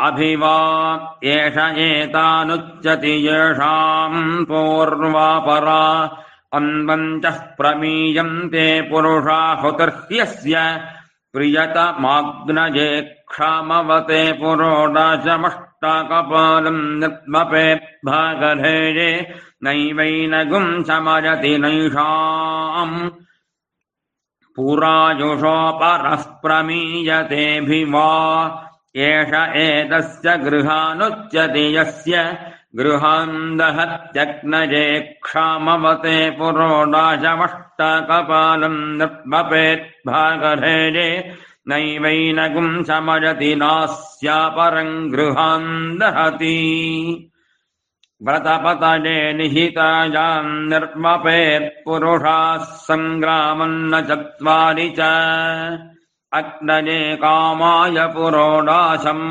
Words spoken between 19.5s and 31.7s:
नैवैनगुम् समजति नैषाम्। पुरायुषोपरः प्रमीयतेऽभिवा एष एतस्य गृहानुच्यति